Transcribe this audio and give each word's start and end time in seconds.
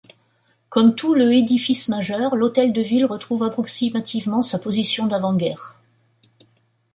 Comme 0.69 0.95
tous 0.95 1.13
le 1.13 1.31
édifices 1.31 1.87
majeurs, 1.87 2.35
l’hôtel 2.35 2.73
de 2.73 2.81
ville 2.81 3.05
retrouve 3.05 3.43
approximativement 3.43 4.41
sa 4.41 4.57
position 4.57 5.05
d’avant-guerre. 5.05 5.77